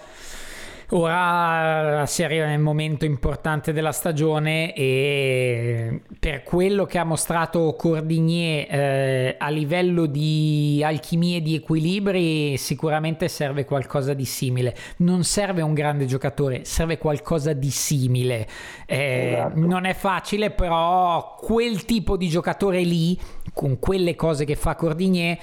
[0.96, 8.68] Ora si arriva nel momento importante della stagione e per quello che ha mostrato Cordigné
[8.68, 14.76] eh, a livello di alchimie e di equilibri sicuramente serve qualcosa di simile.
[14.98, 18.48] Non serve un grande giocatore, serve qualcosa di simile.
[18.86, 19.60] Eh, esatto.
[19.60, 23.20] Non è facile, però quel tipo di giocatore lì,
[23.52, 25.40] con quelle cose che fa Cordigné,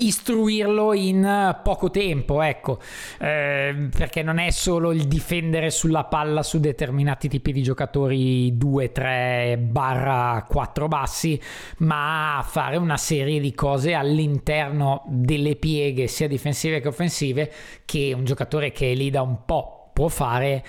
[0.00, 2.78] istruirlo in poco tempo, ecco,
[3.18, 8.92] eh, perché non è solo il difendere sulla palla su determinati tipi di giocatori 2,
[8.92, 11.40] 3, barra 4 bassi,
[11.78, 17.52] ma fare una serie di cose all'interno delle pieghe, sia difensive che offensive,
[17.84, 20.64] che un giocatore che è lì da un po' può fare.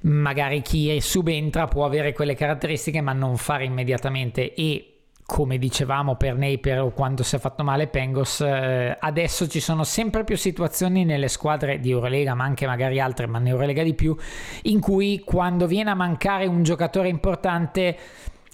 [0.00, 4.52] Magari chi subentra può avere quelle caratteristiche ma non fare immediatamente.
[4.52, 4.93] E
[5.26, 9.82] come dicevamo per Napier o quando si è fatto male Pengos, eh, adesso ci sono
[9.82, 13.94] sempre più situazioni nelle squadre di Eurolega, ma anche magari altre, ma in Eurolega di
[13.94, 14.14] più,
[14.62, 17.96] in cui quando viene a mancare un giocatore importante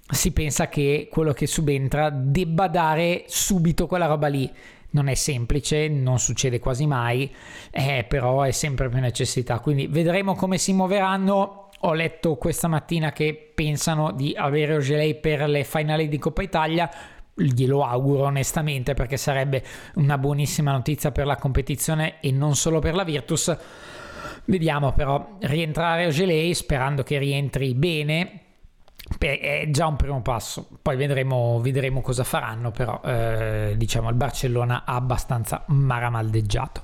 [0.08, 4.50] si pensa che quello che subentra debba dare subito quella roba lì.
[4.92, 7.32] Non è semplice, non succede quasi mai,
[7.70, 9.60] eh, però è sempre più necessità.
[9.60, 15.48] Quindi vedremo come si muoveranno ho letto questa mattina che pensano di avere Ogelei per
[15.48, 16.90] le finali di Coppa Italia.
[17.32, 19.64] Glielo auguro onestamente perché sarebbe
[19.94, 23.56] una buonissima notizia per la competizione e non solo per la Virtus.
[24.44, 28.39] Vediamo però rientrare Ogelei sperando che rientri bene
[29.18, 34.84] è già un primo passo, poi vedremo, vedremo cosa faranno, però eh, diciamo il Barcellona
[34.86, 36.82] ha abbastanza maramaldeggiato.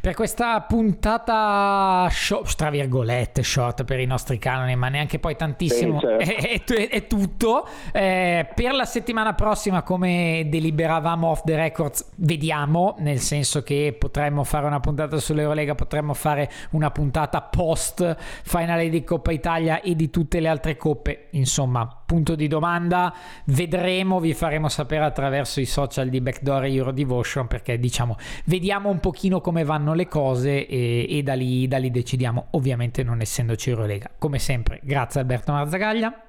[0.00, 6.00] Per questa puntata short, tra virgolette short per i nostri canoni, ma neanche poi tantissimo,
[6.00, 6.74] sì, certo.
[6.74, 7.66] è, è, è, tutto.
[7.92, 14.44] Eh, per la settimana prossima, come deliberavamo off the records, vediamo, nel senso che potremmo
[14.44, 20.10] fare una puntata sull'Eurolega, potremmo fare una puntata post finale di Coppa Italia e di
[20.10, 21.28] tutte le altre coppe.
[21.30, 23.12] Insomma, insomma, punto di domanda,
[23.46, 29.00] vedremo, vi faremo sapere attraverso i social di Backdoor e Eurodevotion perché diciamo, vediamo un
[29.00, 33.68] pochino come vanno le cose e, e da, lì, da lì decidiamo, ovviamente non essendoci
[33.68, 34.10] Eurolega.
[34.18, 36.22] Come sempre, grazie Alberto Marzagaglia.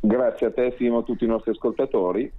[0.00, 2.32] Grazie a te, Simo, a tutti i nostri ascoltatori.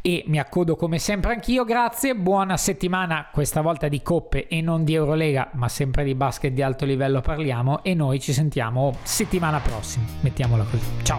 [0.00, 4.84] E mi accodo come sempre anch'io, grazie, buona settimana, questa volta di coppe e non
[4.84, 9.58] di Eurolega, ma sempre di basket di alto livello parliamo e noi ci sentiamo settimana
[9.60, 10.86] prossima, mettiamola così.
[11.02, 11.18] Ciao!